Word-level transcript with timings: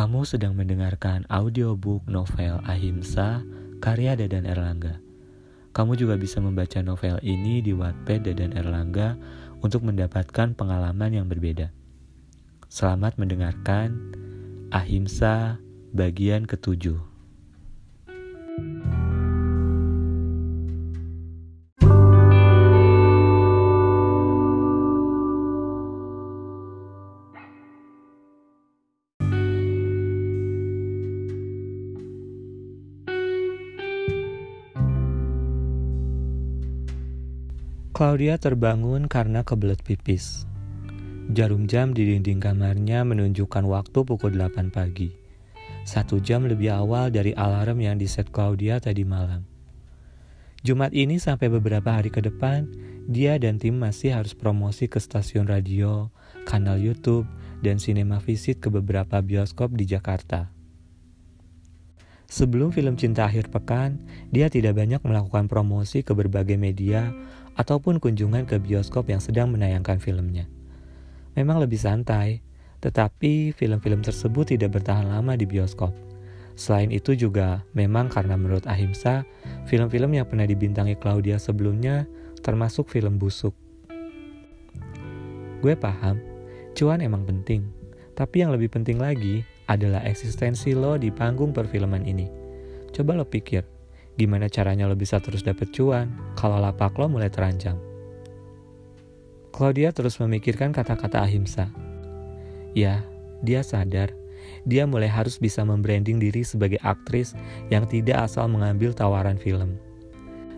Kamu 0.00 0.24
sedang 0.24 0.56
mendengarkan 0.56 1.28
audiobook 1.28 2.08
novel 2.08 2.64
Ahimsa 2.64 3.44
karya 3.84 4.16
Dadan 4.16 4.48
Erlangga. 4.48 4.96
Kamu 5.76 5.92
juga 5.92 6.16
bisa 6.16 6.40
membaca 6.40 6.80
novel 6.80 7.20
ini 7.20 7.60
di 7.60 7.76
Wattpad 7.76 8.24
Dadan 8.24 8.56
Erlangga 8.56 9.20
untuk 9.60 9.84
mendapatkan 9.84 10.56
pengalaman 10.56 11.12
yang 11.12 11.28
berbeda. 11.28 11.68
Selamat 12.72 13.20
mendengarkan 13.20 14.16
Ahimsa 14.72 15.60
bagian 15.92 16.48
ketujuh. 16.48 17.09
Claudia 38.00 38.40
terbangun 38.40 39.12
karena 39.12 39.44
kebelet 39.44 39.84
pipis. 39.84 40.48
Jarum 41.36 41.68
jam 41.68 41.92
di 41.92 42.08
dinding 42.08 42.40
kamarnya 42.40 43.04
menunjukkan 43.04 43.60
waktu 43.68 44.08
pukul 44.08 44.40
8 44.40 44.72
pagi. 44.72 45.12
Satu 45.84 46.16
jam 46.16 46.48
lebih 46.48 46.72
awal 46.72 47.12
dari 47.12 47.36
alarm 47.36 47.76
yang 47.84 48.00
diset 48.00 48.32
Claudia 48.32 48.80
tadi 48.80 49.04
malam. 49.04 49.44
Jumat 50.64 50.96
ini 50.96 51.20
sampai 51.20 51.52
beberapa 51.52 51.92
hari 51.92 52.08
ke 52.08 52.24
depan, 52.24 52.72
dia 53.04 53.36
dan 53.36 53.60
tim 53.60 53.76
masih 53.76 54.16
harus 54.16 54.32
promosi 54.32 54.88
ke 54.88 54.96
stasiun 54.96 55.44
radio, 55.44 56.08
kanal 56.48 56.80
YouTube, 56.80 57.28
dan 57.60 57.76
sinema 57.76 58.16
visit 58.16 58.64
ke 58.64 58.72
beberapa 58.72 59.20
bioskop 59.20 59.76
di 59.76 59.84
Jakarta. 59.84 60.48
Sebelum 62.30 62.70
film 62.70 62.94
Cinta 62.94 63.26
Akhir 63.26 63.50
Pekan, 63.50 63.98
dia 64.30 64.46
tidak 64.46 64.78
banyak 64.78 65.02
melakukan 65.02 65.50
promosi 65.50 66.06
ke 66.06 66.14
berbagai 66.14 66.54
media 66.54 67.10
ataupun 67.58 67.98
kunjungan 67.98 68.46
ke 68.46 68.62
bioskop 68.62 69.10
yang 69.10 69.18
sedang 69.18 69.50
menayangkan 69.50 69.98
filmnya. 69.98 70.46
Memang 71.34 71.58
lebih 71.58 71.82
santai, 71.82 72.38
tetapi 72.78 73.50
film-film 73.50 74.06
tersebut 74.06 74.54
tidak 74.54 74.78
bertahan 74.78 75.10
lama 75.10 75.34
di 75.34 75.42
bioskop. 75.42 75.90
Selain 76.54 76.94
itu 76.94 77.18
juga, 77.18 77.66
memang 77.74 78.06
karena 78.06 78.38
menurut 78.38 78.62
Ahimsa, 78.70 79.26
film-film 79.66 80.14
yang 80.14 80.30
pernah 80.30 80.46
dibintangi 80.46 80.94
Claudia 81.02 81.34
sebelumnya 81.42 82.06
termasuk 82.46 82.86
film 82.94 83.18
busuk. 83.18 83.58
Gue 85.58 85.74
paham, 85.74 86.22
cuan 86.78 87.02
emang 87.02 87.26
penting, 87.26 87.66
tapi 88.14 88.46
yang 88.46 88.54
lebih 88.54 88.70
penting 88.70 89.02
lagi 89.02 89.42
adalah 89.70 90.02
eksistensi 90.02 90.74
lo 90.74 90.98
di 90.98 91.14
panggung 91.14 91.54
perfilman 91.54 92.02
ini. 92.02 92.26
Coba 92.90 93.14
lo 93.14 93.22
pikir, 93.22 93.62
gimana 94.18 94.50
caranya 94.50 94.90
lo 94.90 94.98
bisa 94.98 95.22
terus 95.22 95.46
dapet 95.46 95.70
cuan 95.70 96.10
kalau 96.34 96.58
lapak 96.58 96.98
lo 96.98 97.06
mulai 97.06 97.30
terancam. 97.30 97.78
Claudia 99.54 99.94
terus 99.94 100.18
memikirkan 100.18 100.74
kata-kata 100.74 101.22
ahimsa. 101.22 101.70
Ya, 102.74 103.06
dia 103.46 103.62
sadar 103.62 104.10
dia 104.64 104.84
mulai 104.84 105.08
harus 105.08 105.40
bisa 105.40 105.64
membranding 105.64 106.20
diri 106.20 106.44
sebagai 106.44 106.80
aktris 106.84 107.36
yang 107.72 107.84
tidak 107.88 108.28
asal 108.28 108.48
mengambil 108.48 108.92
tawaran 108.92 109.36
film. 109.40 109.76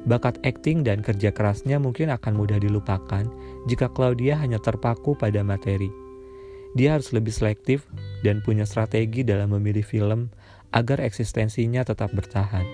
Bakat 0.03 0.43
akting 0.43 0.83
dan 0.83 0.99
kerja 0.99 1.31
kerasnya 1.31 1.79
mungkin 1.79 2.11
akan 2.11 2.35
mudah 2.35 2.59
dilupakan 2.59 3.23
jika 3.71 3.87
Claudia 3.95 4.35
hanya 4.35 4.59
terpaku 4.59 5.15
pada 5.15 5.47
materi 5.47 6.02
dia 6.73 6.97
harus 6.97 7.13
lebih 7.13 7.33
selektif 7.33 7.85
dan 8.25 8.41
punya 8.41 8.65
strategi 8.65 9.25
dalam 9.25 9.53
memilih 9.53 9.85
film 9.85 10.33
agar 10.73 11.05
eksistensinya 11.05 11.85
tetap 11.85 12.13
bertahan. 12.17 12.65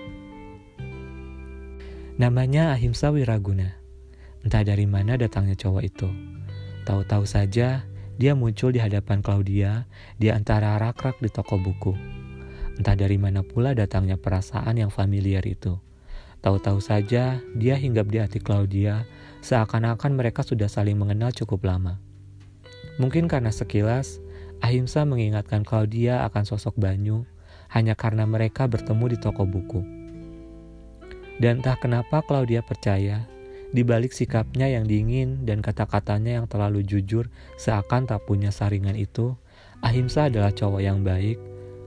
Namanya 2.19 2.75
Ahimsa 2.75 3.11
Wiraguna. 3.11 3.79
Entah 4.43 4.63
dari 4.63 4.87
mana 4.87 5.19
datangnya 5.19 5.55
cowok 5.55 5.83
itu. 5.83 6.07
Tahu-tahu 6.87 7.23
saja 7.27 7.83
dia 8.19 8.33
muncul 8.35 8.75
di 8.75 8.79
hadapan 8.79 9.23
Claudia 9.23 9.87
di 10.19 10.31
antara 10.31 10.75
rak-rak 10.79 11.19
di 11.23 11.31
toko 11.31 11.59
buku. 11.59 11.95
Entah 12.79 12.95
dari 12.95 13.19
mana 13.19 13.43
pula 13.43 13.75
datangnya 13.75 14.15
perasaan 14.15 14.79
yang 14.79 14.91
familiar 14.91 15.43
itu. 15.43 15.79
Tahu-tahu 16.39 16.79
saja 16.79 17.43
dia 17.55 17.75
hinggap 17.75 18.07
di 18.07 18.19
hati 18.23 18.39
Claudia 18.39 19.03
seakan-akan 19.43 20.15
mereka 20.15 20.43
sudah 20.43 20.71
saling 20.71 20.95
mengenal 20.95 21.35
cukup 21.35 21.67
lama. 21.67 21.99
Mungkin 22.99 23.31
karena 23.31 23.47
sekilas, 23.47 24.19
Ahimsa 24.59 25.07
mengingatkan 25.07 25.63
Claudia 25.63 26.27
akan 26.27 26.43
sosok 26.43 26.75
Banyu 26.75 27.23
hanya 27.71 27.95
karena 27.95 28.27
mereka 28.27 28.67
bertemu 28.67 29.15
di 29.15 29.17
toko 29.23 29.47
buku. 29.47 29.81
Dan 31.39 31.63
entah 31.63 31.79
kenapa 31.79 32.19
Claudia 32.27 32.59
percaya, 32.59 33.23
di 33.71 33.87
balik 33.87 34.11
sikapnya 34.11 34.67
yang 34.67 34.83
dingin 34.83 35.47
dan 35.47 35.63
kata-katanya 35.63 36.43
yang 36.43 36.47
terlalu 36.51 36.83
jujur 36.83 37.31
seakan 37.55 38.03
tak 38.03 38.27
punya 38.27 38.51
saringan 38.51 38.99
itu, 38.99 39.31
Ahimsa 39.79 40.27
adalah 40.27 40.51
cowok 40.51 40.83
yang 40.83 40.99
baik, 40.99 41.39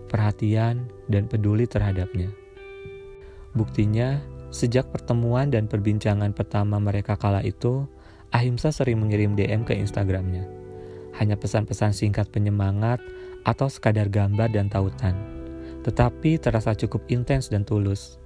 perhatian, 0.08 0.88
dan 1.12 1.28
peduli 1.28 1.68
terhadapnya. 1.68 2.32
Buktinya, 3.52 4.16
sejak 4.48 4.88
pertemuan 4.88 5.52
dan 5.52 5.68
perbincangan 5.68 6.32
pertama 6.32 6.80
mereka 6.80 7.20
kala 7.20 7.44
itu, 7.44 7.84
Ahimsa 8.32 8.72
sering 8.72 8.96
mengirim 8.96 9.36
DM 9.36 9.68
ke 9.68 9.76
Instagramnya 9.76 10.61
hanya 11.16 11.36
pesan-pesan 11.36 11.92
singkat 11.92 12.28
penyemangat 12.32 13.02
atau 13.44 13.66
sekadar 13.66 14.08
gambar 14.08 14.48
dan 14.52 14.70
tautan, 14.70 15.14
tetapi 15.84 16.38
terasa 16.38 16.72
cukup 16.72 17.04
intens 17.10 17.50
dan 17.50 17.66
tulus. 17.66 18.16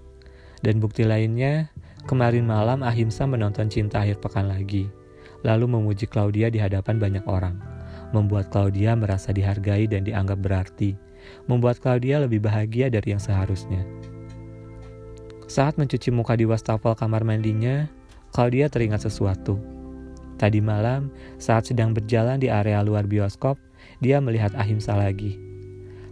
Dan 0.61 0.81
bukti 0.81 1.05
lainnya, 1.05 1.69
kemarin 2.09 2.49
malam 2.49 2.81
Ahimsa 2.81 3.29
menonton 3.29 3.69
Cinta 3.69 4.03
Akhir 4.05 4.21
Pekan 4.21 4.49
lagi, 4.49 4.89
lalu 5.45 5.69
memuji 5.69 6.09
Claudia 6.09 6.49
di 6.49 6.61
hadapan 6.61 6.97
banyak 6.97 7.25
orang, 7.29 7.61
membuat 8.13 8.49
Claudia 8.49 8.97
merasa 8.97 9.33
dihargai 9.35 9.89
dan 9.89 10.07
dianggap 10.07 10.41
berarti, 10.41 10.97
membuat 11.51 11.83
Claudia 11.83 12.23
lebih 12.23 12.41
bahagia 12.41 12.89
dari 12.89 13.13
yang 13.13 13.21
seharusnya. 13.21 13.85
Saat 15.47 15.79
mencuci 15.79 16.11
muka 16.11 16.35
di 16.35 16.43
wastafel 16.43 16.99
kamar 16.99 17.23
mandinya, 17.23 17.87
Claudia 18.35 18.67
teringat 18.67 19.07
sesuatu 19.07 19.76
Tadi 20.37 20.61
malam, 20.61 21.09
saat 21.41 21.73
sedang 21.73 21.97
berjalan 21.97 22.37
di 22.37 22.53
area 22.53 22.85
luar 22.85 23.09
bioskop, 23.09 23.57
dia 24.05 24.21
melihat 24.21 24.53
Ahimsa 24.53 24.93
lagi. 24.93 25.41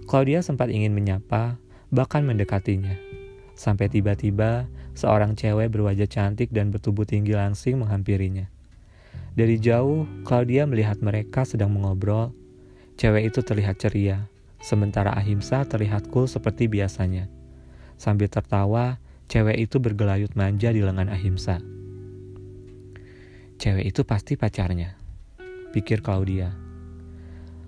Claudia 0.09 0.41
sempat 0.41 0.73
ingin 0.73 0.97
menyapa, 0.97 1.61
bahkan 1.93 2.25
mendekatinya. 2.25 2.97
Sampai 3.53 3.93
tiba-tiba, 3.93 4.65
seorang 4.97 5.37
cewek 5.37 5.69
berwajah 5.73 6.09
cantik 6.09 6.49
dan 6.51 6.73
bertubuh 6.73 7.05
tinggi 7.05 7.37
langsing 7.37 7.81
menghampirinya. 7.85 8.49
Dari 9.35 9.61
jauh, 9.61 10.09
Claudia 10.25 10.65
melihat 10.65 11.03
mereka 11.05 11.45
sedang 11.45 11.75
mengobrol. 11.75 12.33
Cewek 12.95 13.35
itu 13.35 13.43
terlihat 13.43 13.83
ceria, 13.83 14.31
sementara 14.63 15.13
Ahimsa 15.13 15.67
terlihat 15.67 16.09
cool 16.15 16.31
seperti 16.31 16.71
biasanya. 16.71 17.27
Sambil 17.99 18.31
tertawa, 18.31 19.03
cewek 19.27 19.59
itu 19.59 19.83
bergelayut 19.83 20.33
manja 20.39 20.71
di 20.71 20.81
lengan 20.81 21.11
Ahimsa. 21.11 21.74
Cewek 23.55 23.87
itu 23.87 24.03
pasti 24.03 24.35
pacarnya, 24.35 24.99
pikir 25.71 26.03
Claudia. 26.03 26.51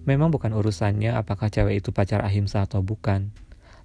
Memang 0.06 0.34
bukan 0.34 0.54
urusannya 0.54 1.14
apakah 1.14 1.50
cewek 1.50 1.82
itu 1.82 1.94
pacar 1.94 2.22
Ahimsa 2.26 2.66
atau 2.66 2.82
bukan, 2.82 3.30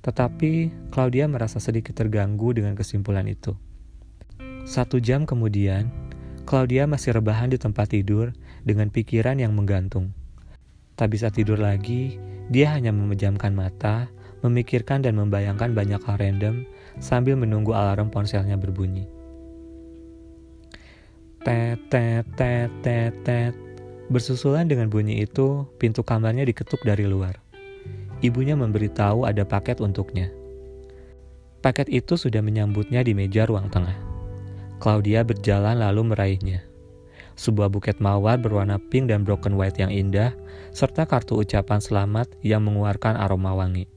tetapi 0.01 0.73
Claudia 0.89 1.29
merasa 1.29 1.62
sedikit 1.62 1.94
terganggu 1.94 2.57
dengan 2.57 2.73
kesimpulan 2.73 3.29
itu. 3.29 3.53
Satu 4.66 4.97
jam 4.97 5.29
kemudian, 5.29 5.89
Claudia 6.45 6.89
masih 6.89 7.18
rebahan 7.18 7.53
di 7.53 7.62
tempat 7.62 7.94
tidur 7.94 8.33
dengan 8.65 8.89
pikiran 8.89 9.38
yang 9.38 9.54
menggantung. 9.54 10.13
Tak 10.97 11.13
bisa 11.13 11.30
tidur 11.30 11.62
lagi, 11.62 12.18
dia 12.50 12.74
hanya 12.74 12.89
memejamkan 12.89 13.54
mata, 13.54 14.09
memikirkan 14.42 15.06
dan 15.06 15.18
membayangkan 15.18 15.74
banyak 15.74 16.01
hal 16.01 16.18
random 16.18 16.65
sambil 16.97 17.38
menunggu 17.38 17.77
alarm 17.77 18.09
ponselnya 18.09 18.57
berbunyi. 18.57 19.20
Tet, 21.42 21.82
tet, 21.90 22.22
tet, 22.38 22.70
tet, 22.86 23.14
tet. 23.26 23.54
Bersusulan 24.14 24.70
dengan 24.70 24.94
bunyi 24.94 25.26
itu, 25.26 25.66
pintu 25.82 26.06
kamarnya 26.06 26.46
diketuk 26.46 26.78
dari 26.86 27.10
luar. 27.10 27.42
Ibunya 28.22 28.54
memberitahu 28.54 29.26
ada 29.26 29.42
paket 29.42 29.82
untuknya. 29.82 30.30
Paket 31.66 31.90
itu 31.90 32.14
sudah 32.14 32.46
menyambutnya 32.46 33.02
di 33.02 33.18
meja 33.18 33.50
ruang 33.50 33.74
tengah. 33.74 33.98
Claudia 34.78 35.26
berjalan 35.26 35.82
lalu 35.82 36.14
meraihnya. 36.14 36.62
Sebuah 37.34 37.74
buket 37.74 37.98
mawar 37.98 38.38
berwarna 38.38 38.78
pink 38.78 39.10
dan 39.10 39.26
broken 39.26 39.58
white 39.58 39.82
yang 39.82 39.90
indah, 39.90 40.38
serta 40.78 41.10
kartu 41.10 41.42
ucapan 41.42 41.82
selamat 41.82 42.30
yang 42.46 42.62
mengeluarkan 42.62 43.18
aroma 43.18 43.58
wangi. 43.58 43.90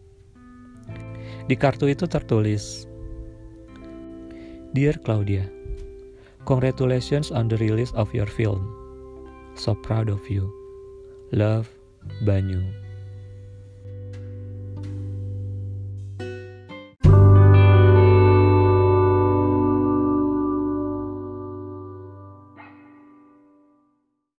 Di 1.45 1.61
kartu 1.61 1.93
itu 1.93 2.09
tertulis, 2.09 2.89
Dear 4.73 4.97
Claudia, 5.05 5.45
Congratulations 6.47 7.31
on 7.31 7.49
the 7.49 7.57
release 7.57 7.93
of 7.93 8.13
your 8.13 8.27
film. 8.27 8.63
So 9.55 9.75
proud 9.75 10.09
of 10.09 10.29
you. 10.29 10.53
Love, 11.33 11.69
Banyu. 12.25 12.84